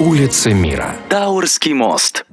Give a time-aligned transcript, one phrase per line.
[0.00, 0.94] Улица мира.
[1.08, 2.24] Тауэрский мост.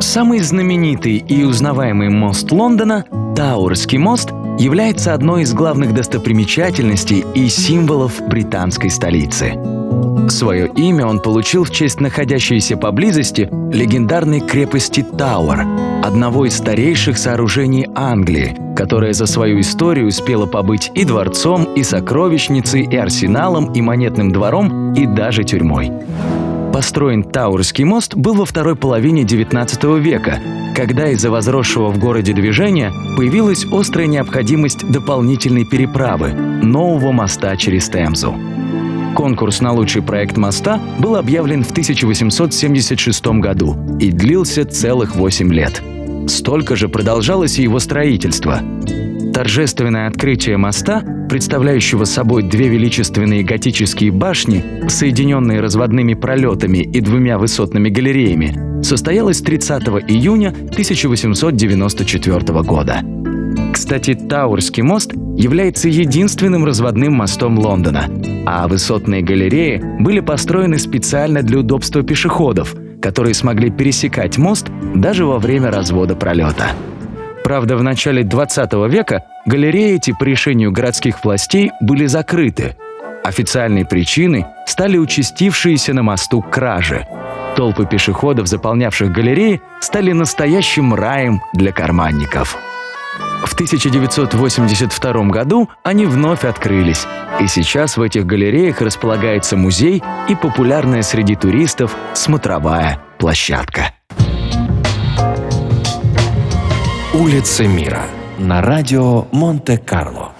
[0.00, 3.04] Самый знаменитый и узнаваемый мост Лондона,
[3.36, 9.58] Тауэрский мост, является одной из главных достопримечательностей и символов британской столицы.
[10.30, 15.66] Свое имя он получил в честь находящейся поблизости легендарной крепости Тауэр,
[16.02, 22.84] одного из старейших сооружений Англии, которая за свою историю успела побыть и дворцом, и сокровищницей,
[22.84, 25.92] и арсеналом, и монетным двором, и даже тюрьмой.
[26.76, 30.38] Построен Таурский мост был во второй половине XIX века,
[30.74, 38.34] когда из-за возросшего в городе движения появилась острая необходимость дополнительной переправы– нового моста через Темзу.
[39.14, 45.82] Конкурс на лучший проект моста был объявлен в 1876 году и длился целых 8 лет.
[46.28, 48.60] Столько же продолжалось и его строительство.
[49.32, 57.88] Торжественное открытие моста, представляющего собой две величественные готические башни, соединенные разводными пролетами и двумя высотными
[57.88, 63.00] галереями, состоялось 30 июня 1894 года.
[63.72, 68.08] Кстати, Таурский мост является единственным разводным мостом Лондона,
[68.46, 75.38] а высотные галереи были построены специально для удобства пешеходов, которые смогли пересекать мост даже во
[75.38, 76.70] время развода пролета.
[77.46, 82.74] Правда, в начале 20 века галереи эти по решению городских властей были закрыты.
[83.22, 87.06] Официальной причиной стали участившиеся на мосту кражи.
[87.54, 92.58] Толпы пешеходов, заполнявших галереи, стали настоящим раем для карманников.
[93.44, 97.06] В 1982 году они вновь открылись,
[97.40, 103.92] и сейчас в этих галереях располагается музей и популярная среди туристов смотровая площадка.
[107.18, 108.02] Улица мира.
[108.38, 110.35] На радио Монте-Карло.